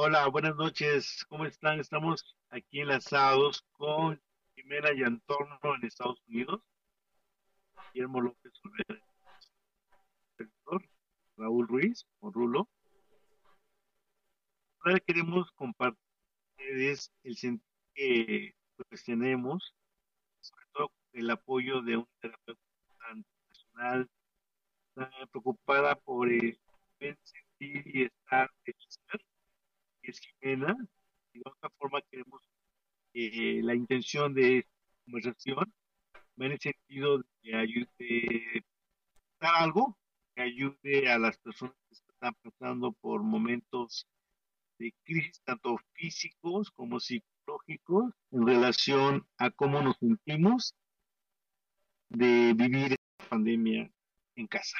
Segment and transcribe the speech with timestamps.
[0.00, 1.26] Hola, buenas noches.
[1.28, 1.80] ¿Cómo están?
[1.80, 4.22] Estamos aquí enlazados con
[4.54, 6.62] Jimena y Antonio en Estados Unidos.
[7.92, 9.02] Guillermo López Olvera,
[11.36, 12.68] Raúl Ruiz o Rulo.
[14.84, 15.98] Ahora queremos compartir
[17.24, 18.54] el sentido que
[18.88, 19.74] pues, tenemos,
[20.40, 22.62] sobre todo el apoyo de un terapeuta
[23.50, 24.08] nacional
[25.32, 26.56] preocupada por el
[27.00, 29.20] sentir y estar de ser
[30.10, 30.20] es.
[30.42, 32.42] Y de otra forma queremos
[33.14, 34.70] eh, la intención de esta
[35.04, 35.72] conversación
[36.40, 38.64] va en el sentido de ayude,
[39.40, 39.98] algo
[40.34, 44.06] que ayude a las personas que están pasando por momentos
[44.78, 50.74] de crisis, tanto físicos como psicológicos, en relación a cómo nos sentimos
[52.08, 53.90] de vivir esta pandemia
[54.36, 54.78] en casa.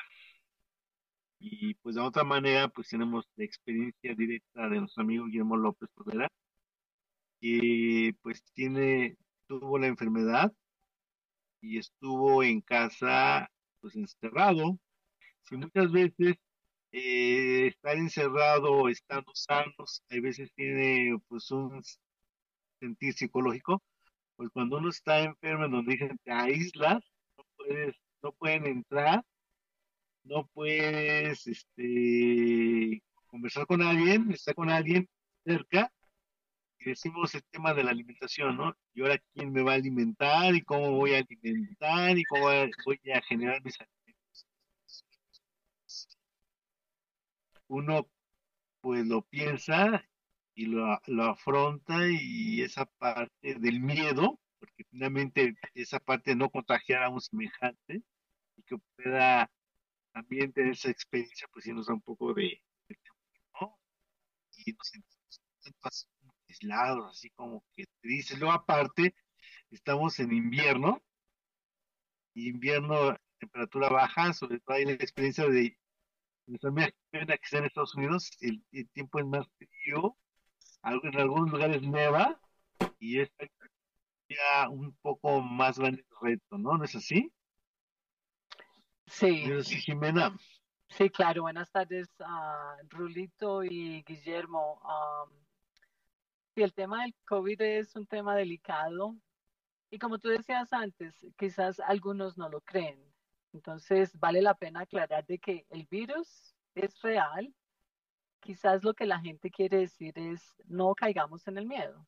[1.40, 5.88] Y pues de otra manera, pues tenemos la experiencia directa de nuestro amigo Guillermo López
[5.94, 6.28] Cordera,
[7.40, 10.52] que pues tiene, tuvo la enfermedad
[11.60, 14.78] y estuvo en casa pues encerrado.
[15.44, 16.36] Si muchas veces
[16.92, 21.82] eh, estar encerrado, estando sanos, a veces tiene pues un
[22.80, 23.82] sentir psicológico,
[24.36, 27.02] pues cuando uno está enfermo, en donde dicen te aíslas,
[27.36, 29.24] no puedes, no pueden entrar
[30.28, 35.08] no puedes este, conversar con alguien, estar con alguien
[35.44, 35.92] cerca,
[36.80, 38.76] y decimos el tema de la alimentación, ¿no?
[38.94, 43.10] Y ahora quién me va a alimentar y cómo voy a alimentar y cómo voy
[43.12, 44.46] a generar mis alimentos.
[47.66, 48.08] Uno
[48.80, 50.04] pues lo piensa
[50.54, 56.48] y lo, lo afronta y esa parte del miedo, porque finalmente esa parte de no
[56.48, 58.02] contagiar a un semejante
[58.56, 59.50] y que pueda
[60.18, 62.60] también de esa experiencia, pues sí nos da un poco de,
[63.60, 63.78] ¿no?
[64.66, 66.08] Y nos sentimos
[66.48, 68.36] aislados, así como que tristes.
[68.40, 69.14] Luego, aparte,
[69.70, 71.00] estamos en invierno,
[72.34, 75.78] invierno, temperatura baja, sobre todo hay la experiencia de
[76.46, 80.16] nuestra amiga que está en Estados Unidos, el, tiempo es más frío,
[80.82, 82.40] en algunos lugares neva,
[82.98, 83.30] y es
[84.28, 86.76] ya un poco más grande reto, ¿no?
[86.76, 87.32] ¿No es así?
[89.08, 89.44] Sí.
[89.62, 90.36] Jimena.
[90.88, 91.42] Sí, claro.
[91.42, 94.80] Buenas tardes, a Rulito y Guillermo.
[96.54, 99.16] sí, el tema del COVID es un tema delicado
[99.90, 103.02] y como tú decías antes, quizás algunos no lo creen.
[103.52, 107.54] Entonces, vale la pena aclarar de que el virus es real.
[108.40, 112.06] Quizás lo que la gente quiere decir es no caigamos en el miedo.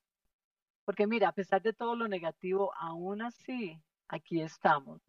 [0.85, 5.01] Porque mira, a pesar de todo lo negativo, aún así, aquí estamos.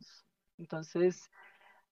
[0.58, 1.30] Entonces,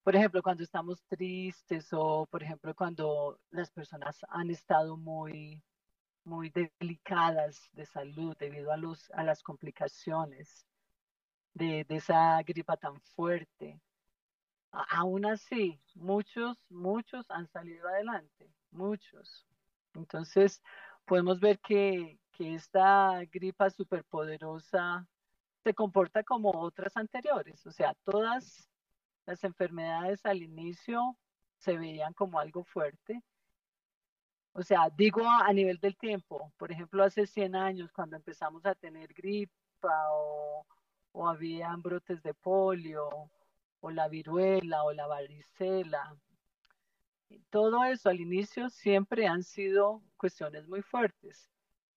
[0.09, 5.62] por ejemplo, cuando estamos tristes o, por ejemplo, cuando las personas han estado muy,
[6.24, 10.66] muy delicadas de salud debido a, los, a las complicaciones
[11.53, 13.80] de, de esa gripa tan fuerte.
[14.72, 19.46] aún así, muchos, muchos han salido adelante, muchos.
[19.94, 20.59] Entonces,
[21.06, 25.08] podemos ver que, que esta gripa superpoderosa
[25.64, 28.69] se comporta como otras anteriores, o sea, todas
[29.30, 31.16] las enfermedades al inicio
[31.60, 33.22] se veían como algo fuerte.
[34.54, 38.74] O sea, digo a, nivel del tiempo, por ejemplo, hace 100 años cuando empezamos a
[38.74, 40.66] tener gripa o,
[41.12, 43.30] o habían brotes de polio
[43.82, 46.18] o la viruela o la varicela.
[47.52, 51.52] Todo eso al inicio siempre han sido cuestiones muy fuertes.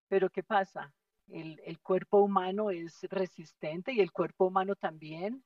[0.09, 0.93] Pero ¿qué pasa?
[1.29, 5.43] El, el, cuerpo humano es resistente y el cuerpo humano también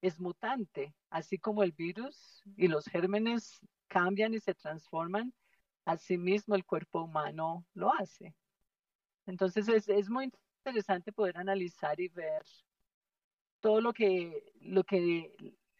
[0.00, 5.32] es mutante, así como el virus y los gérmenes cambian y se transforman,
[5.84, 8.34] asimismo el cuerpo humano lo hace.
[9.26, 10.32] Entonces es, es muy
[10.64, 12.42] interesante poder analizar y ver
[13.60, 15.34] todo lo que, lo que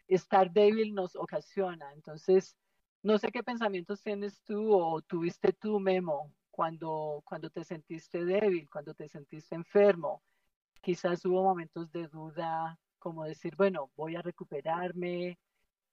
[0.07, 1.91] estar débil nos ocasiona.
[1.93, 2.57] Entonces,
[3.03, 8.69] no sé qué pensamientos tienes tú o tuviste tú, Memo, cuando, cuando te sentiste débil,
[8.69, 10.21] cuando te sentiste enfermo.
[10.81, 15.39] Quizás hubo momentos de duda como decir, bueno, voy a recuperarme,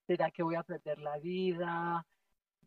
[0.05, 2.05] ¿será que voy a perder la vida?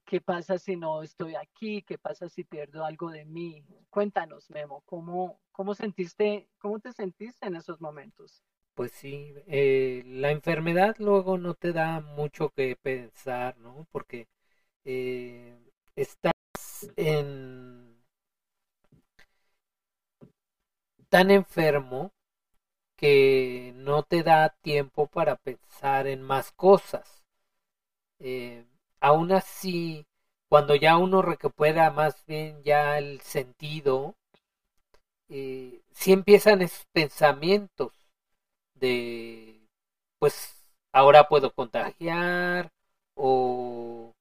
[0.05, 1.83] ¿Qué pasa si no estoy aquí?
[1.83, 3.65] ¿Qué pasa si pierdo algo de mí?
[3.91, 8.43] Cuéntanos, Memo, ¿cómo, cómo sentiste, cómo te sentiste en esos momentos?
[8.75, 13.87] Pues sí, eh, la enfermedad luego no te da mucho que pensar, ¿no?
[13.93, 14.27] Porque
[14.85, 15.57] eh,
[15.95, 16.33] estás
[16.97, 18.03] en
[21.09, 22.13] tan enfermo
[23.01, 27.25] que no te da tiempo para pensar en más cosas.
[28.21, 28.65] Eh,
[29.01, 30.07] aún así,
[30.49, 34.15] cuando ya uno recupera más bien ya el sentido,
[35.29, 37.93] eh, sí empiezan esos pensamientos
[38.75, 39.61] de,
[40.19, 42.71] pues, ahora puedo contagiar
[43.17, 44.13] o,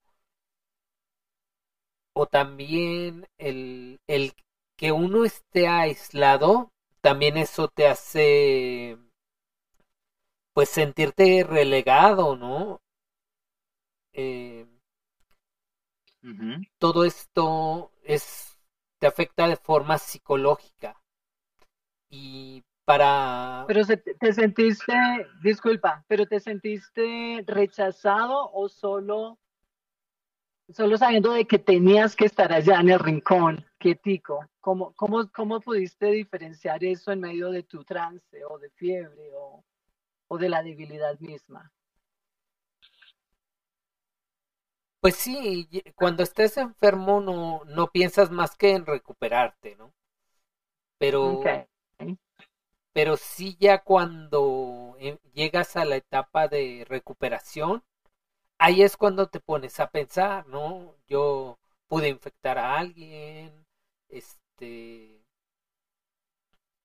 [2.14, 4.34] o también el, el
[4.78, 6.70] que uno esté aislado,
[7.02, 8.98] también eso te hace
[10.54, 12.82] pues sentirte relegado, ¿no?
[14.14, 14.68] Eh,
[16.78, 18.58] todo esto es
[19.00, 21.02] te afecta de forma psicológica.
[22.10, 24.94] Y para pero te sentiste
[25.44, 29.38] disculpa pero te sentiste rechazado o solo
[30.74, 35.60] solo sabiendo de que tenías que estar allá en el rincón quietico cómo cómo cómo
[35.62, 39.64] pudiste diferenciar eso en medio de tu trance o de fiebre o,
[40.28, 41.72] o de la debilidad misma
[45.02, 49.94] Pues sí, cuando estés enfermo no, no piensas más que en recuperarte, ¿no?
[50.98, 51.42] Pero,
[52.92, 57.82] pero sí ya cuando eh, llegas a la etapa de recuperación,
[58.58, 60.96] ahí es cuando te pones a pensar, ¿no?
[61.08, 63.66] Yo pude infectar a alguien,
[64.10, 65.22] este,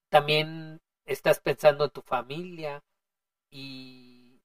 [0.09, 2.83] también estás pensando en tu familia
[3.51, 4.41] y,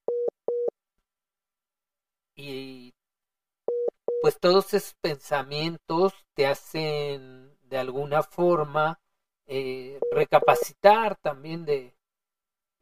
[2.36, 2.92] y
[4.20, 9.00] pues todos esos pensamientos te hacen de alguna forma
[9.46, 11.94] eh, recapacitar también de,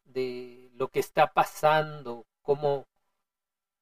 [0.05, 2.87] de lo que está pasando, cómo,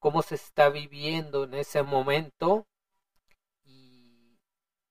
[0.01, 2.67] cómo se está viviendo en ese momento.
[3.65, 4.39] Y,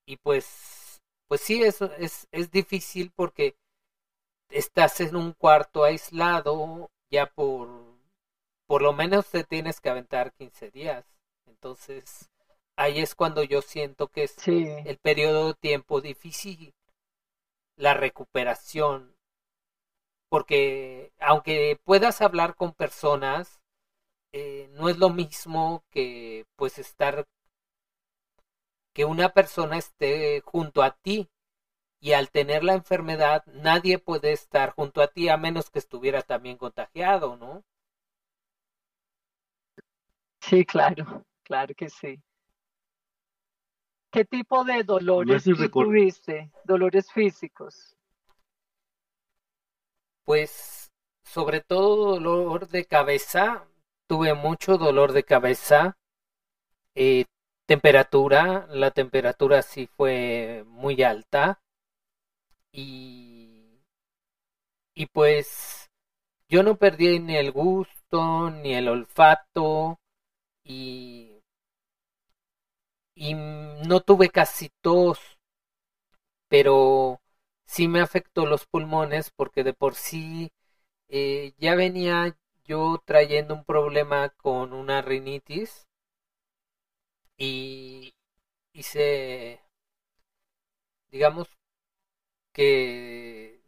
[0.05, 0.45] y pues
[1.27, 3.55] pues sí es, es, es difícil porque
[4.49, 7.95] estás en un cuarto aislado ya por
[8.67, 11.05] por lo menos te tienes que aventar 15 días.
[11.45, 12.31] Entonces
[12.75, 16.73] ahí es cuando yo siento que es el periodo de tiempo difícil,
[17.77, 19.15] la recuperación,
[20.29, 23.61] porque aunque puedas hablar con personas,
[24.33, 27.25] eh, no es lo mismo que pues estar
[28.95, 31.29] que una persona esté junto a ti
[31.99, 36.21] y al tener la enfermedad nadie puede estar junto a ti a menos que estuviera
[36.21, 37.65] también contagiado, ¿no?
[40.39, 42.23] Sí, claro, claro que sí.
[44.11, 46.49] ¿Qué tipo de dolores tuviste?
[46.63, 47.97] ¿Dolores físicos?
[50.23, 50.93] Pues
[51.23, 53.67] sobre todo dolor de cabeza.
[54.07, 55.97] Tuve mucho dolor de cabeza.
[56.93, 57.25] Eh,
[57.67, 61.59] temperatura, la temperatura sí fue muy alta.
[62.73, 63.81] Y,
[64.95, 65.91] y pues
[66.49, 69.99] yo no perdí ni el gusto, ni el olfato.
[70.63, 71.31] Y
[73.15, 75.19] y no tuve casi tos,
[76.47, 77.21] pero
[77.65, 80.51] sí me afectó los pulmones porque de por sí
[81.09, 85.84] eh, ya venía yo trayendo un problema con una rinitis
[87.37, 88.13] y
[88.73, 89.61] hice,
[91.11, 91.47] digamos
[92.53, 93.61] que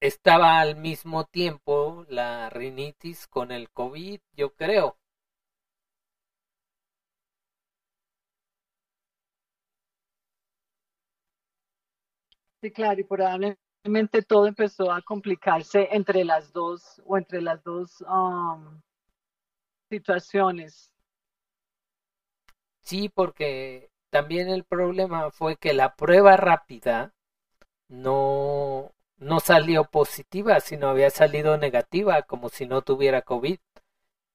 [0.00, 4.96] estaba al mismo tiempo la rinitis con el COVID, yo creo.
[12.60, 18.00] Sí, claro, y probablemente todo empezó a complicarse entre las dos o entre las dos
[18.02, 18.80] um,
[19.90, 20.92] situaciones.
[22.88, 27.12] Sí, porque también el problema fue que la prueba rápida
[27.88, 33.58] no, no salió positiva, sino había salido negativa, como si no tuviera COVID,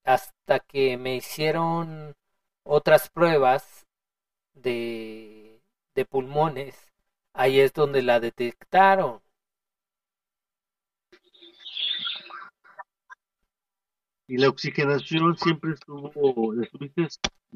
[0.06, 2.16] hasta que me hicieron
[2.64, 3.88] otras pruebas
[4.54, 5.62] de,
[5.96, 6.92] de pulmones
[7.34, 9.22] ahí es donde la detectaron.
[14.28, 17.08] Y la oxigenación siempre estuvo, estuviste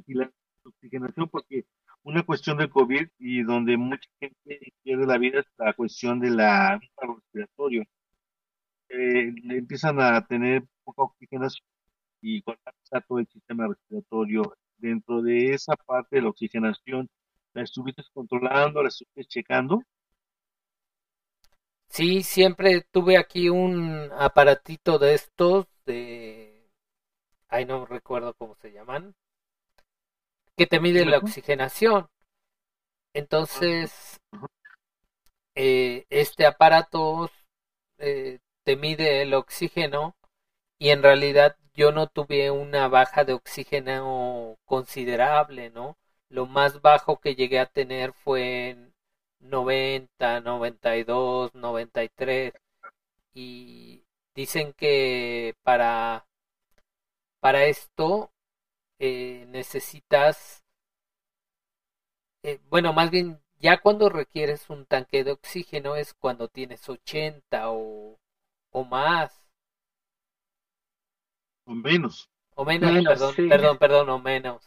[0.08, 0.32] la
[0.70, 1.66] oxigenación porque
[2.04, 6.30] una cuestión del COVID y donde mucha gente pierde la vida es la cuestión de
[6.32, 7.84] la respiratorio.
[8.90, 11.66] Eh, empiezan a tener poca oxigenación
[12.22, 14.56] y colapsa todo el sistema respiratorio.
[14.78, 17.10] Dentro de esa parte de la oxigenación
[17.58, 18.84] ¿La estuviste controlando?
[18.84, 19.82] ¿La estuviste checando?
[21.88, 26.70] Sí, siempre tuve aquí un aparatito de estos, de...
[27.48, 29.16] Ay, no recuerdo cómo se llaman,
[30.58, 32.08] que te mide la oxigenación.
[33.14, 34.20] Entonces,
[35.56, 37.30] eh, este aparato
[38.00, 40.16] eh, te mide el oxígeno
[40.80, 45.98] y en realidad yo no tuve una baja de oxígeno considerable, ¿no?
[46.30, 48.94] lo más bajo que llegué a tener fue en
[49.40, 52.54] 90, 92, 93
[53.34, 54.04] y
[54.36, 56.26] dicen que para
[57.40, 58.32] para esto
[59.00, 60.64] eh, necesitas
[62.44, 67.72] eh, bueno, más bien ya cuando requieres un tanque de oxígeno es cuando tienes 80
[67.72, 68.18] o,
[68.72, 69.46] o más.
[71.66, 72.30] O menos.
[72.56, 74.64] O menos, perdón, perdón, perdón, o menos.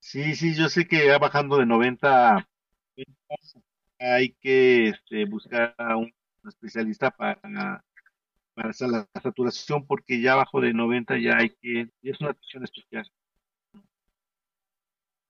[0.00, 2.46] Sí, sí, yo sé que ya bajando de 90
[3.98, 6.12] hay que este, buscar a un
[6.46, 7.82] especialista para,
[8.54, 13.10] para la saturación porque ya bajo de 90 ya hay que, es una atención especial.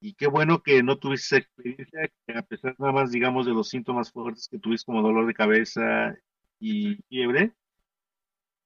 [0.01, 3.71] Y qué bueno que no tuviste experiencia, que a pesar nada más, digamos, de los
[3.71, 6.15] síntomas fuertes que tuviste como dolor de cabeza
[6.61, 7.55] y fiebre,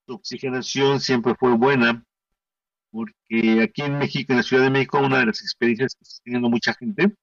[0.05, 2.03] tu oxigenación siempre fue buena,
[2.91, 6.23] porque aquí en México, en la Ciudad de México, una de las experiencias que está
[6.25, 7.15] teniendo mucha gente,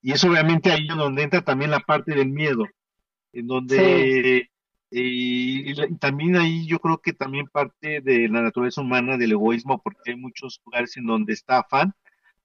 [0.00, 2.64] y es obviamente ahí donde entra también la parte del miedo,
[3.32, 4.50] en donde
[4.90, 10.12] y, también ahí yo creo que también parte de la naturaleza humana del egoísmo, porque
[10.12, 11.94] hay muchos lugares en donde estafan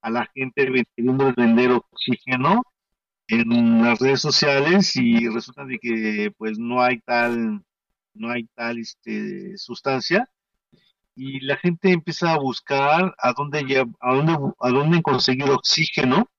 [0.02, 2.64] a la gente vendiendo vender oxígeno
[3.28, 7.64] en las redes sociales y resulta de que pues no hay tal
[8.14, 10.30] no hay tal este sustancia.
[11.16, 16.30] Y la gente empieza a buscar a dónde a dónde a dónde conseguir oxígeno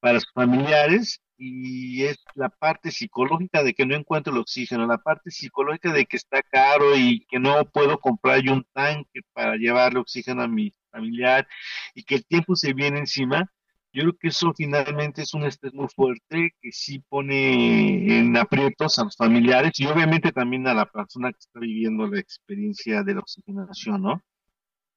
[0.00, 4.98] para sus familiares y es la parte psicológica de que no encuentro el oxígeno, la
[4.98, 9.56] parte psicológica de que está caro y que no puedo comprar yo un tanque para
[9.56, 11.46] llevarle oxígeno a mi familiar
[11.94, 13.50] y que el tiempo se viene encima,
[13.92, 18.98] yo creo que eso finalmente es un estrés muy fuerte que sí pone en aprietos
[18.98, 23.14] a los familiares y obviamente también a la persona que está viviendo la experiencia de
[23.14, 24.22] la oxigenación, ¿no?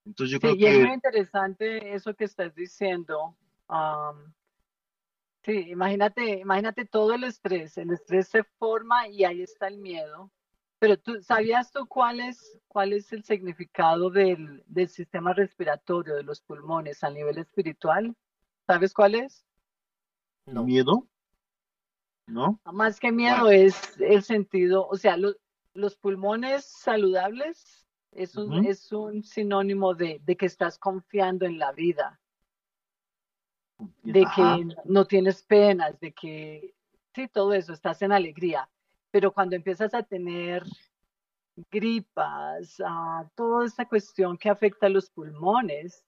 [0.03, 0.69] Entonces yo creo y que...
[0.69, 3.35] es muy interesante eso que estás diciendo.
[5.47, 7.77] Sí, imagínate, imagínate todo el estrés.
[7.77, 10.29] El estrés se forma y ahí está el miedo.
[10.77, 16.23] Pero tú, ¿sabías tú cuál es, cuál es el significado del, del sistema respiratorio de
[16.23, 18.15] los pulmones a nivel espiritual?
[18.67, 19.45] ¿Sabes cuál es?
[20.45, 20.63] No.
[20.65, 21.07] ¿Miedo?
[22.27, 22.59] ¿No?
[22.65, 25.15] Más que miedo es el sentido, o sea,
[25.73, 31.71] los pulmones saludables es un, es un sinónimo de, de, que estás confiando en la
[31.71, 32.19] vida,
[34.03, 36.73] de que no tienes penas, de que,
[37.13, 38.69] sí, todo eso, estás en alegría.
[39.11, 40.63] Pero cuando empiezas a tener
[41.71, 46.05] gripas, uh, toda esta cuestión que afecta a los pulmones,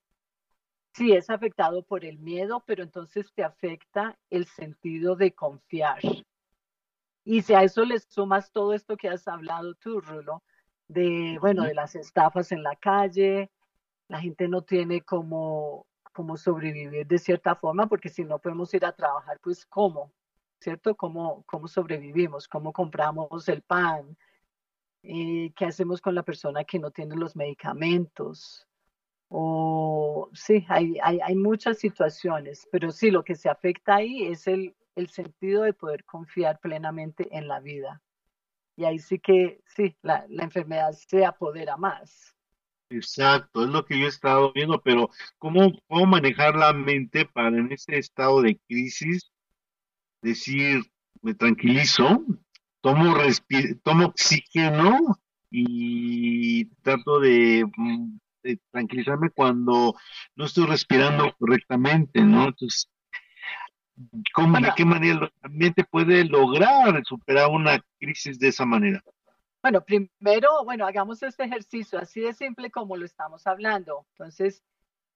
[0.93, 5.99] sí es afectado por el miedo, pero entonces te afecta el sentido de confiar.
[7.23, 10.43] Y si a eso le sumas todo esto que has hablado tú, Rulo,
[10.88, 13.51] de, bueno, de las estafas en la calle,
[14.07, 18.85] la gente no tiene como, como sobrevivir de cierta forma, porque si no podemos ir
[18.85, 20.11] a trabajar, pues ¿cómo?
[20.59, 20.95] ¿cierto?
[20.95, 22.47] ¿Cómo, cómo sobrevivimos?
[22.47, 24.17] ¿Cómo compramos el pan?
[25.03, 28.67] Eh, ¿Qué hacemos con la persona que no tiene los medicamentos?
[29.29, 34.47] O sí, hay, hay, hay, muchas situaciones, pero sí, lo que se afecta ahí es
[34.47, 38.01] el, el sentido de poder confiar plenamente en la vida.
[38.75, 42.35] Y ahí sí que, sí, la, la enfermedad se apodera más.
[42.91, 47.50] Exacto, es lo que yo he estado viendo, pero ¿cómo, ¿cómo manejar la mente para
[47.50, 49.31] en ese estado de crisis
[50.22, 50.81] decir,
[51.22, 52.25] me tranquilizo,
[52.81, 53.15] tomo,
[53.84, 55.19] tomo oxígeno
[55.51, 58.17] y trato de, mm,
[58.72, 59.96] tranquilizarme cuando
[60.36, 62.48] no estoy respirando correctamente, ¿no?
[62.48, 62.89] Entonces,
[64.34, 69.03] ¿cómo, ¿de qué manera la mente puede lograr superar una crisis de esa manera?
[69.61, 74.05] Bueno, primero, bueno, hagamos este ejercicio así de simple como lo estamos hablando.
[74.11, 74.63] Entonces,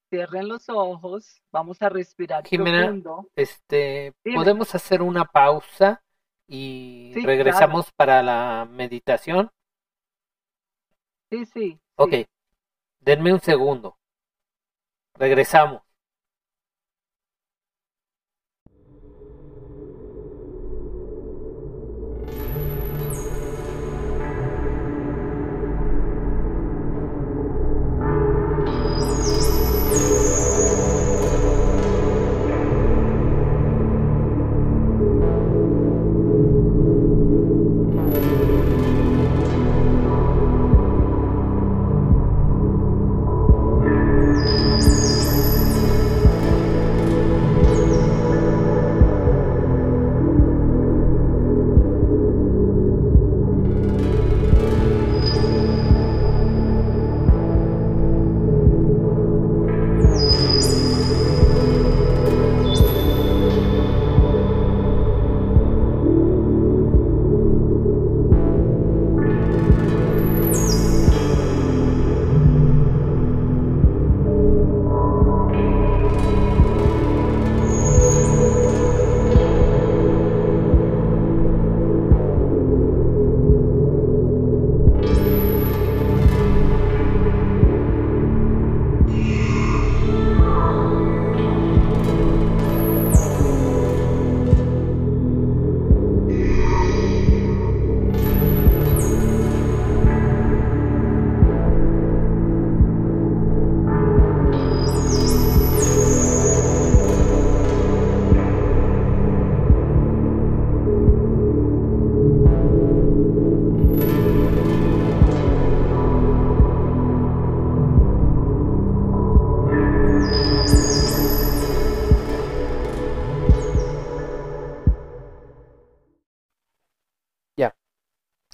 [0.09, 2.93] cierren los ojos, vamos a respirar Jimena,
[3.35, 6.03] Este, podemos hacer una pausa
[6.47, 9.49] y regresamos para la meditación.
[11.29, 11.79] Sí, sí.
[11.95, 12.13] Ok,
[12.99, 13.97] denme un segundo.
[15.15, 15.81] Regresamos.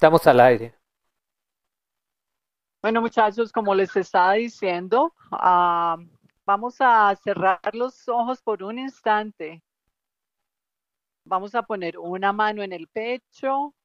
[0.10, 0.74] Estamos al aire.
[2.82, 5.98] Bueno, muchachos, como les estaba diciendo, ah,
[6.48, 9.62] vamos a cerrar los ojos por un instante.
[11.26, 13.76] Vamos a poner una mano en el pecho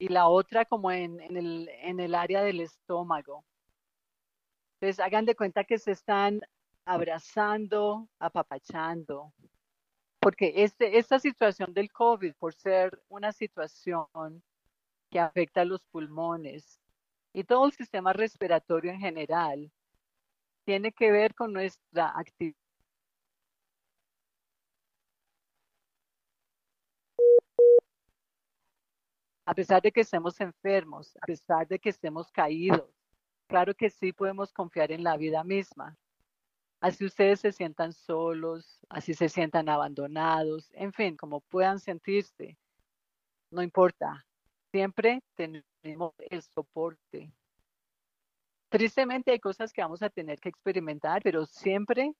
[0.00, 3.44] y la otra como en, el, en el área del estómago.
[4.80, 6.40] Entonces, hagan de cuenta que se están
[6.84, 9.32] abrazando, apapachando,
[10.18, 14.42] porque este, esta situación del COVID, por ser una situación
[15.10, 16.80] que afecta a los pulmones
[17.32, 19.70] y todo el sistema respiratorio en general,
[20.64, 22.56] tiene que ver con nuestra actividad.
[29.46, 32.84] A pesar de que estemos enfermos, a pesar de que estemos caídos,
[33.46, 35.96] claro que sí podemos confiar en la vida misma.
[36.80, 42.58] Así ustedes se sientan solos, así se sientan abandonados, en fin, como puedan sentirse,
[43.50, 44.27] no importa,
[44.70, 47.32] siempre tenemos el soporte.
[48.68, 52.12] Tristemente hay cosas que vamos a tener que experimentar, pero siempre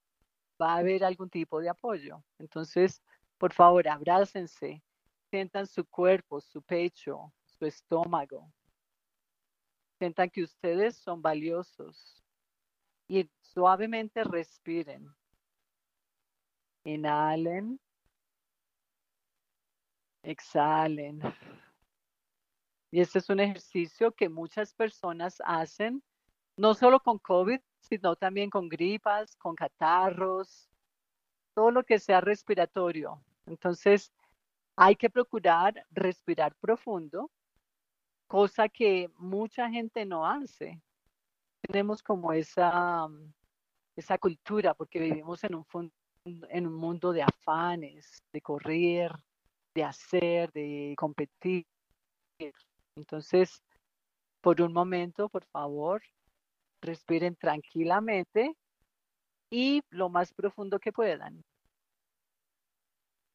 [0.61, 2.23] va a haber algún tipo de apoyo.
[2.39, 3.03] Entonces,
[3.37, 4.83] por favor, abrácense,
[5.31, 8.51] sientan su cuerpo, su pecho, su estómago.
[9.99, 12.23] Sientan que ustedes son valiosos
[13.09, 15.15] y suavemente respiren.
[16.85, 17.79] Inhalen.
[20.23, 21.21] Exhalen.
[22.91, 26.03] Y este es un ejercicio que muchas personas hacen,
[26.57, 30.69] no solo con COVID, sino también con gripas, con catarros,
[31.55, 33.23] todo lo que sea respiratorio.
[33.47, 34.13] Entonces,
[34.77, 37.31] hay que procurar respirar profundo,
[38.27, 40.81] cosa que mucha gente no hace.
[41.61, 43.09] Tenemos como esa,
[43.97, 45.93] esa cultura, porque vivimos en un,
[46.25, 49.13] en un mundo de afanes, de correr,
[49.75, 51.67] de hacer, de competir.
[52.99, 53.63] Entonces,
[54.41, 56.03] por un momento, por favor,
[56.81, 58.55] respiren tranquilamente
[59.51, 61.43] y lo más profundo que puedan.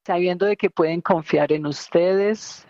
[0.06, 2.68] Sabiendo de que pueden confiar en ustedes,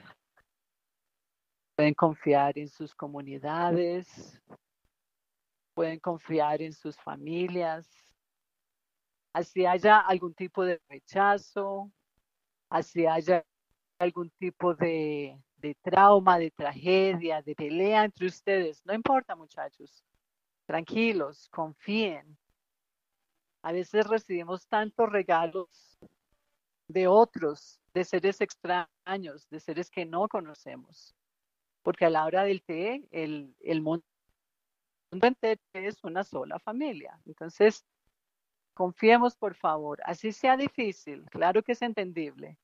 [1.76, 4.40] pueden confiar en sus comunidades,
[5.74, 7.90] pueden confiar en sus familias.
[9.34, 11.92] Así haya algún tipo de rechazo,
[12.70, 13.44] así haya
[13.98, 18.86] algún tipo de de trauma, de tragedia, de pelea entre ustedes.
[18.86, 20.04] No importa, muchachos.
[20.66, 22.38] Tranquilos, confíen.
[23.62, 25.98] A veces recibimos tantos regalos
[26.90, 31.16] de otros, de seres extraños, de seres que no conocemos.
[31.82, 34.04] Porque a la hora del té, el, el mundo
[35.12, 37.18] entero es una sola familia.
[37.26, 37.86] Entonces,
[38.74, 40.02] confiemos, por favor.
[40.04, 42.58] Así sea difícil, claro que es entendible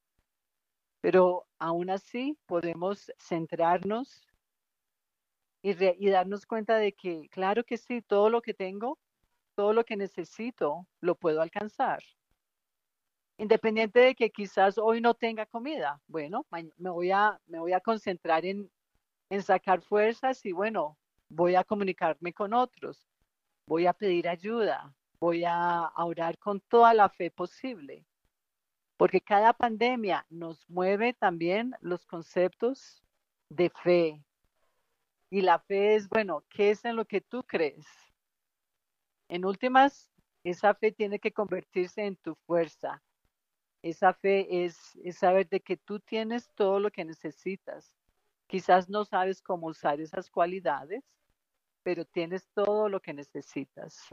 [1.02, 4.28] pero aún así podemos centrarnos
[5.62, 8.98] y, darnos cuenta de que, claro que sí, todo lo que tengo,
[9.56, 12.02] todo lo que necesito, lo puedo alcanzar.
[13.38, 16.46] Independiente de que quizás hoy no tenga comida, bueno,
[16.78, 18.70] me voy a, me voy a concentrar en,
[19.30, 20.98] en sacar fuerzas y bueno,
[21.30, 23.08] voy a comunicarme con otros,
[23.66, 28.06] voy a pedir ayuda, voy a orar con toda la fe posible
[29.00, 33.02] porque cada pandemia nos mueve también los conceptos
[33.48, 34.26] de fe.
[35.30, 37.88] Y la fe es, bueno, ¿qué es en lo que tú crees?
[39.30, 40.12] En últimas,
[40.44, 43.02] esa fe tiene que convertirse en tu fuerza.
[43.82, 44.78] Esa fe es,
[45.14, 47.96] saber de que tú tienes todo lo que necesitas.
[48.48, 51.06] Quizás no sabes cómo usar esas cualidades,
[51.84, 54.10] pero tienes todo lo que necesitas.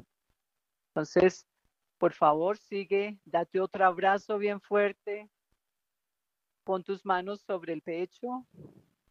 [0.91, 1.45] Entonces,
[1.99, 5.31] por favor, sigue, date otro abrazo bien fuerte.
[6.65, 8.47] Pon tus manos sobre el pecho,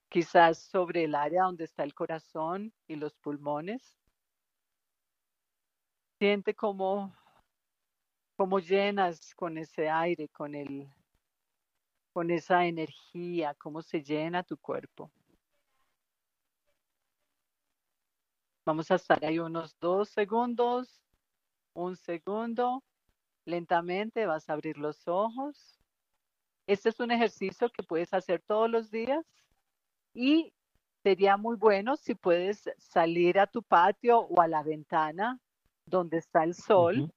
[0.09, 3.97] quizás sobre el área donde está el corazón y los pulmones.
[6.19, 7.15] Siente cómo,
[8.35, 10.87] cómo llenas con ese aire, con, el,
[12.13, 15.11] con esa energía, cómo se llena tu cuerpo.
[18.65, 21.04] Vamos a estar ahí unos dos segundos
[21.75, 22.83] un segundo.
[23.45, 25.79] Lentamente vas a abrir los ojos.
[26.65, 29.23] Este es un ejercicio que puedes hacer todos los días
[30.15, 30.51] y
[31.03, 35.39] sería muy bueno si puedes salir a tu patio o a la ventana
[35.85, 37.13] donde está el sol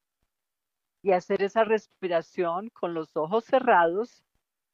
[1.03, 4.23] y hacer esa respiración con los ojos cerrados,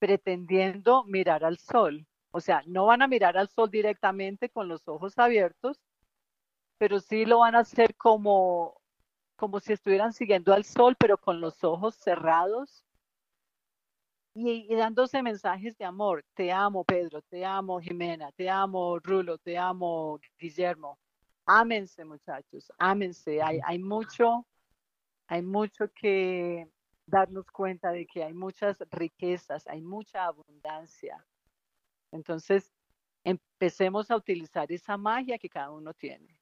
[0.01, 2.07] pretendiendo mirar al sol.
[2.33, 5.81] O sea, no van a mirar al sol directamente con los ojos abiertos,
[6.79, 8.81] pero sí lo van a hacer como
[9.45, 12.83] como si estuvieran siguiendo al sol, pero con los ojos cerrados.
[14.33, 16.25] y, dándose mensajes de amor.
[16.33, 20.99] Te amo, Pedro, te amo, Jimena, te amo, Rulo, te amo, Guillermo.
[21.45, 23.43] Ámense, muchachos, ámense.
[23.43, 24.47] Hay, hay mucho,
[25.27, 26.67] hay mucho que
[27.07, 31.23] darnos cuenta de que hay muchas riquezas, hay mucha abundancia.
[32.13, 32.73] Entonces,
[33.25, 36.41] empecemos a utilizar esa magia que cada uno tiene.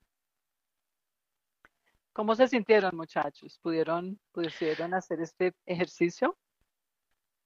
[2.13, 3.59] ¿Cómo se sintieron, muchachos?
[3.63, 6.37] ¿Pudieron, pudieron hacer este ejercicio?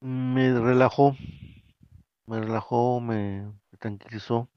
[0.00, 1.16] Me relajó,
[2.26, 4.48] me relajó, me, tranquilizó.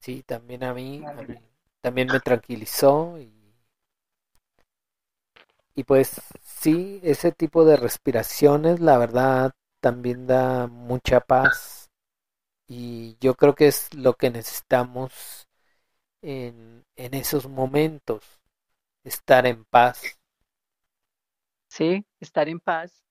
[0.00, 1.04] Sí, también a mí,
[1.82, 3.32] también me tranquilizó y,
[5.74, 11.90] y pues sí, ese tipo de respiraciones, la verdad, también da mucha paz
[12.66, 15.47] y yo creo que es lo que necesitamos
[16.22, 18.40] en, esos momentos,
[19.04, 20.18] estar en paz.
[21.68, 23.04] Sí, estar en paz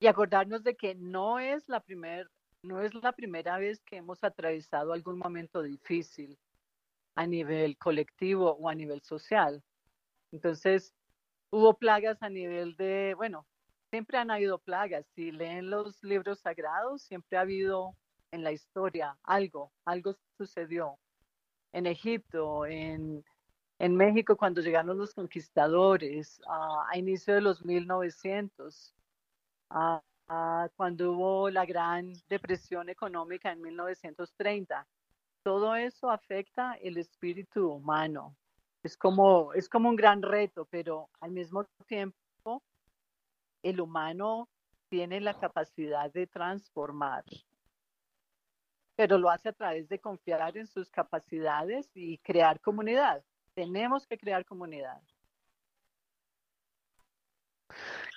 [0.00, 2.28] y acordarnos de que no es la primer,
[2.62, 6.38] no es la primera vez que hemos atravesado algún momento difícil
[7.14, 9.62] a nivel colectivo o a nivel social.
[10.32, 10.94] Entonces,
[11.50, 13.46] hubo plagas a nivel de, bueno,
[13.90, 15.06] siempre han habido plagas.
[15.14, 17.94] Si leen los libros sagrados, siempre ha habido
[18.32, 20.98] en la historia algo, algo sucedió.
[21.72, 23.24] En Egipto, en,
[23.78, 28.94] en México, cuando llegaron los conquistadores, a inicio de los 1900,
[30.76, 34.86] cuando hubo la gran depresión económica en 1930.
[35.42, 38.36] Todo eso afecta el espíritu humano.
[38.82, 42.62] Es como, es como un gran reto, pero al mismo tiempo
[43.62, 44.48] el humano
[44.88, 47.24] tiene la capacidad de transformar,
[49.00, 53.24] pero lo hace a través de confiar en sus capacidades y crear comunidad.
[53.54, 55.00] Tenemos que crear comunidad.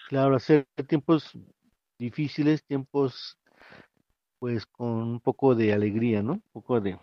[0.10, 1.32] Claro, hacer tiempos
[1.98, 3.40] difíciles, tiempos
[4.40, 6.34] pues con un poco de alegría, ¿no?
[6.34, 7.00] Un poco de,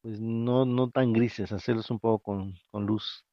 [0.00, 3.26] pues no, no tan grises, hacerlos un poco con, con luz.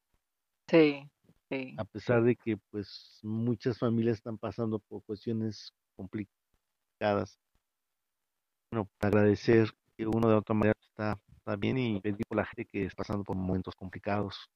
[0.66, 1.08] Sí,
[1.48, 1.76] sí.
[1.78, 7.38] A pesar de que pues muchas familias están pasando por cuestiones complicadas.
[8.76, 12.66] Bueno, agradecer que uno de otra manera está, está bien y pedir por la gente
[12.66, 14.50] que está pasando por momentos complicados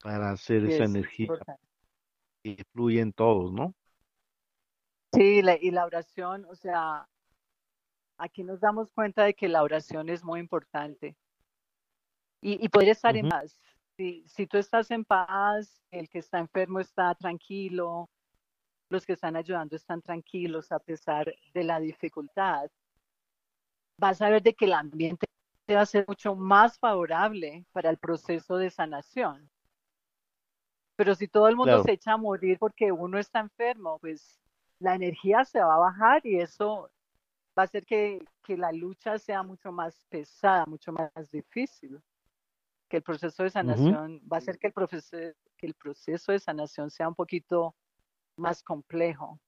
[0.00, 1.28] para hacer esa energía
[2.42, 3.74] que fluye en todos, ¿no?
[5.12, 7.06] Sí, y la oración, o sea,
[8.16, 11.18] aquí nos damos cuenta de que la oración es muy importante.
[12.40, 13.54] Y, y poder estar en paz.
[13.98, 18.08] Si, si tú estás en paz, el que está enfermo está tranquilo,
[18.88, 22.70] los que están ayudando están tranquilos a pesar de la dificultad,
[23.98, 25.26] vas a ver de que el ambiente
[25.70, 29.50] va a ser mucho más favorable para el proceso de sanación.
[30.96, 34.38] Pero si todo el mundo se echa a morir porque uno está enfermo, pues
[34.78, 36.90] la energía se va a bajar y eso
[37.58, 42.00] va a hacer que, la lucha sea mucho más pesada, mucho más difícil.
[42.88, 45.16] Que el proceso de sanación va a hacer que el, proceso,
[45.56, 47.74] que el proceso de sanación sea un poquito
[48.36, 49.40] más complejo.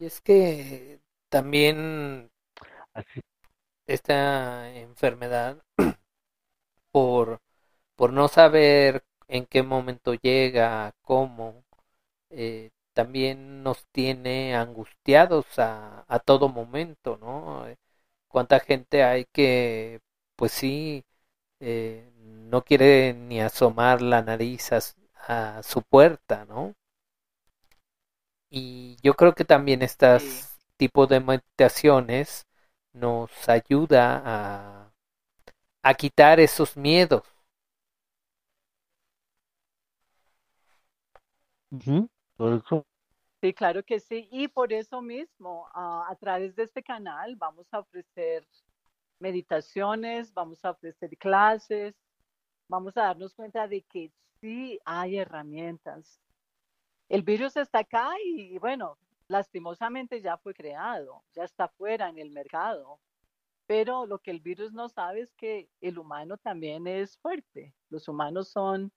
[0.00, 2.30] Y es que también
[3.86, 5.62] esta enfermedad
[6.92, 7.40] por
[7.96, 11.64] por no saber en qué momento llega, cómo,
[12.30, 17.68] eh, también nos tiene angustiados a, a todo momento, ¿no?
[17.68, 17.76] Eh,
[18.28, 20.00] cuánta gente hay que,
[20.36, 21.04] pues sí,
[21.60, 24.72] eh, no quiere ni asomar la nariz
[25.30, 26.74] a, su puerta, ¿no?
[28.50, 32.46] Y yo creo que también estas tipos de meditaciones
[32.92, 34.92] nos ayuda a,
[35.82, 37.22] a quitar esos miedos,
[43.40, 44.28] Sí, claro que sí.
[44.32, 48.46] Y por eso mismo, a través de este canal vamos a ofrecer
[49.18, 51.94] meditaciones, vamos a ofrecer clases,
[52.70, 56.20] vamos a darnos cuenta de que sí hay herramientas.
[57.08, 58.96] El virus está acá y bueno,
[59.28, 63.00] lastimosamente ya fue creado, ya está fuera en el mercado.
[63.66, 67.74] Pero lo que el virus no sabe es que el humano también es fuerte.
[67.88, 68.90] Los humanos son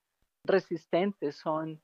[0.44, 1.80] resistentes, son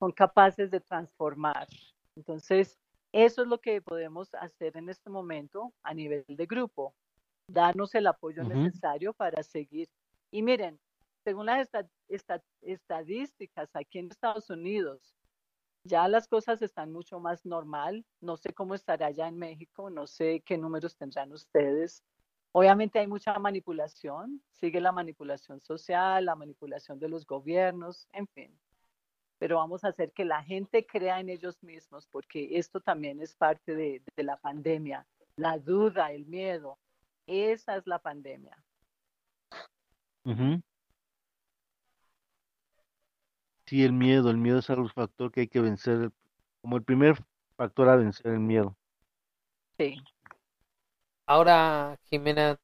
[0.00, 1.68] son capaces de transformar.
[2.16, 2.78] Entonces,
[3.12, 6.94] eso es lo que podemos hacer en este momento a nivel de grupo,
[7.46, 9.88] darnos el apoyo necesario para seguir.
[10.30, 10.80] Y miren,
[11.24, 11.70] según las
[12.62, 15.14] estadísticas aquí en Estados Unidos,
[15.84, 18.04] ya las cosas están mucho más normal.
[18.20, 22.02] No sé cómo estará allá en México, no sé qué números tendrán ustedes.
[22.52, 28.58] Obviamente hay mucha manipulación, sigue la manipulación social, la manipulación de los gobiernos, en fin.
[29.38, 33.34] pero vamos a hacer que la gente crea en ellos mismos, porque esto también es
[33.34, 35.06] parte de, de la pandemia,
[35.36, 36.78] la duda, el miedo.
[37.26, 38.56] Esa es la pandemia.
[43.70, 46.10] Sí, el miedo, el miedo es algo factor que hay que vencer,
[46.60, 47.16] como el primer
[47.56, 48.76] factor a vencer el miedo.
[49.78, 49.96] Sí.
[51.24, 52.58] Ahora, Jimena,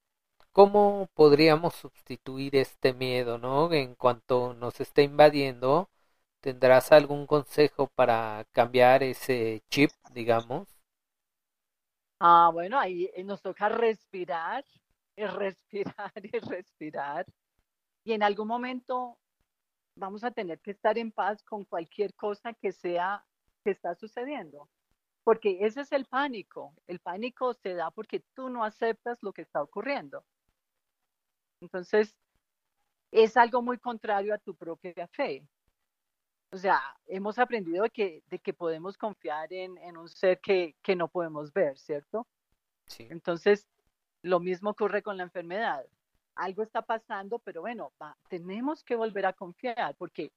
[0.50, 3.72] ¿cómo podríamos sustituir este miedo, no?
[3.72, 5.88] En cuanto nos esté invadiendo,
[6.40, 10.66] ¿tendrás algún consejo para cambiar ese chip, digamos?
[12.18, 14.64] Ah, bueno, ahí eh, nos toca respirar,
[15.14, 17.26] y respirar y respirar.
[18.02, 19.18] Y en algún momento
[19.96, 23.24] vamos a tener que estar en paz con cualquier cosa que sea
[23.64, 24.68] que está sucediendo.
[25.24, 26.72] Porque ese es el pánico.
[26.86, 30.24] El pánico se da porque tú no aceptas lo que está ocurriendo.
[31.60, 32.16] Entonces,
[33.10, 35.48] es algo muy contrario a tu propia fe.
[36.52, 40.94] O sea, hemos aprendido que, de que podemos confiar en, en un ser que, que,
[40.94, 42.26] no podemos ver, ¿cierto?
[42.86, 43.08] Sí.
[43.10, 43.66] Entonces,
[44.22, 45.84] lo mismo ocurre con la enfermedad.
[46.36, 50.32] Algo está pasando, pero bueno, va, tenemos que volver a confiar, porque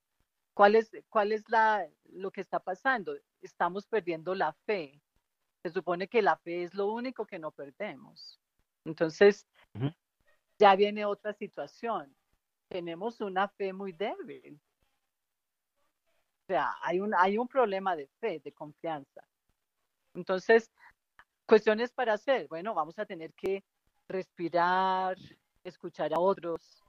[0.53, 3.15] ¿cuál es, cuál es la, lo que está pasando?
[3.41, 5.01] Estamos perdiendo la fe.
[5.61, 8.39] Se supone que la fe es lo único que no perdemos.
[8.85, 9.95] Entonces, uh -huh.
[10.57, 12.15] ya viene otra situación.
[12.69, 14.59] Tenemos una fe muy débil
[16.49, 19.21] o sea, hay un, hay un problema de fe, de confianza.
[20.15, 20.71] Entonces,
[21.45, 22.47] cuestiones para hacer.
[22.47, 23.63] Bueno, vamos a tener que
[24.07, 25.15] respirar,
[25.63, 26.83] escuchar a otros,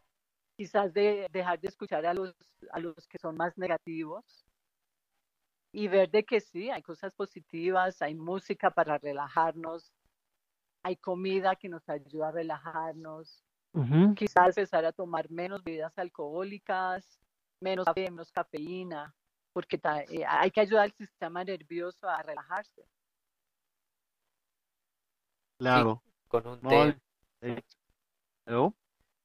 [0.56, 2.34] quizás de, dejar de escuchar a los,
[2.72, 4.44] a los que son más negativos
[5.72, 9.92] y ver de que sí, hay cosas positivas, hay música para relajarnos,
[10.82, 14.14] hay comida que nos ayuda a relajarnos, uh -huh.
[14.14, 17.20] quizás empezar a tomar menos bebidas alcohólicas,
[17.60, 19.14] menos café, menos cafeína,
[19.52, 22.84] porque eh, hay que ayudar al sistema nervioso a relajarse.
[25.58, 26.02] Claro.
[26.04, 27.00] Sí, con un té.
[27.42, 27.54] No,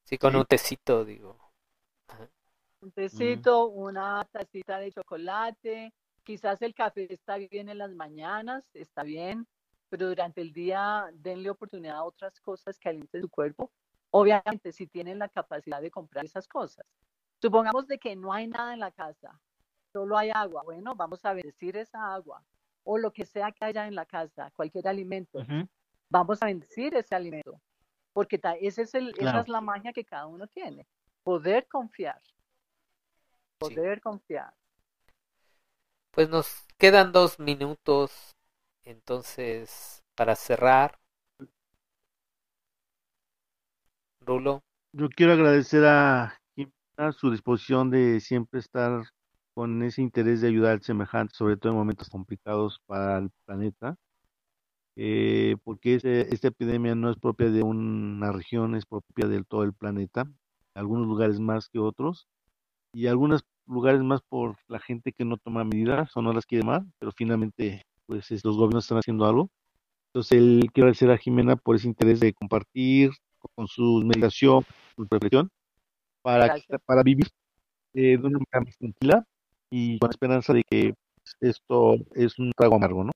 [0.04, 0.38] Sí, con sí.
[0.38, 1.38] un tecito, digo.
[2.82, 3.78] Un tecito, mm.
[3.78, 9.48] una tacita de chocolate, quizás el café está bien en las mañanas, está bien,
[9.90, 13.72] pero durante el día denle oportunidad a otras cosas que alienten su cuerpo.
[14.12, 16.86] Obviamente, si tienen la capacidad de comprar esas cosas.
[17.42, 19.40] Supongamos de que no hay nada en la casa,
[19.92, 20.64] solo hay agua.
[20.64, 22.44] Bueno, vamos a bendecir esa agua
[22.84, 25.40] o lo que sea que haya en la casa, cualquier alimento.
[25.40, 25.70] Uh -huh.
[26.10, 27.60] Vamos a bendecir ese alimento,
[28.16, 29.30] porque ese es el, claro.
[29.30, 30.88] esa es la magia que cada uno tiene.
[31.22, 32.22] Poder confiar.
[33.58, 34.02] Poder sí.
[34.02, 34.54] confiar.
[36.12, 38.38] Pues nos quedan dos minutos,
[38.86, 40.98] entonces, para cerrar.
[44.22, 44.64] Rulo.
[44.94, 46.40] Yo quiero agradecer a,
[46.96, 49.04] a su disposición de siempre estar
[49.54, 53.98] con ese interés de ayudar al semejante, sobre todo en momentos complicados para el planeta,
[54.96, 59.64] eh, porque ese, esta epidemia no es propia de una región, es propia de todo
[59.64, 60.26] el planeta,
[60.74, 62.28] algunos lugares más que otros,
[62.94, 66.66] y algunos lugares más por la gente que no toma medidas o no las quiere
[66.66, 69.50] más, pero finalmente pues los gobiernos están haciendo algo.
[70.14, 73.12] Entonces, él, quiero agradecer a Jimena por ese interés de compartir
[73.56, 74.64] con su meditación,
[74.96, 75.50] su reflexión,
[76.22, 76.56] para,
[76.86, 77.28] para vivir
[77.94, 79.26] eh, de una manera más tranquila
[79.70, 80.94] y con la esperanza de que
[81.42, 83.12] esto es un trago amargo, ¿no?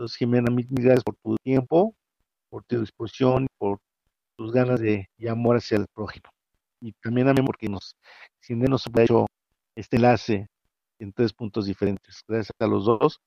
[0.00, 1.94] Entonces, Jimena, mil gracias por tu tiempo,
[2.48, 3.80] por tu disposición, por
[4.34, 6.30] tus ganas de amor hacia el prójimo.
[6.80, 7.94] Y también a mí porque nos,
[8.40, 9.26] sin nos ha hecho
[9.76, 10.46] este enlace
[10.98, 12.22] en tres puntos diferentes.
[12.26, 13.20] Gracias a los dos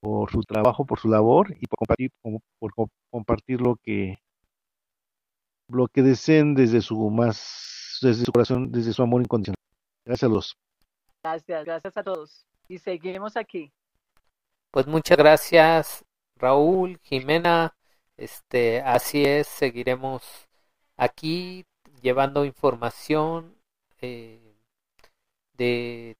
[0.00, 2.10] por su trabajo, por su labor y por compartir,
[2.58, 2.72] por
[3.10, 4.16] compartir lo que
[5.68, 9.58] lo que deseen desde su más, desde su corazón, desde su amor incondicional.
[10.06, 10.56] Gracias a los
[11.22, 12.46] Gracias, gracias a todos.
[12.66, 13.70] Y seguimos aquí.
[14.70, 16.04] Pues muchas gracias,
[16.36, 17.76] Raúl, Jimena.
[18.16, 20.22] Este, así es, seguiremos
[20.96, 21.66] aquí
[22.02, 23.56] llevando información
[24.00, 24.56] eh,
[25.54, 26.16] de,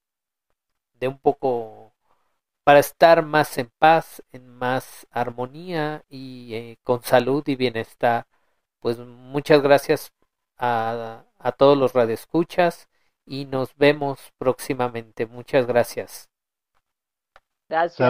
[0.99, 1.93] de un poco
[2.63, 8.27] para estar más en paz, en más armonía y eh, con salud y bienestar.
[8.79, 10.13] Pues muchas gracias
[10.57, 12.89] a, a todos los radioescuchas
[13.25, 15.25] y nos vemos próximamente.
[15.27, 16.29] Muchas gracias.
[17.69, 17.99] Gracias.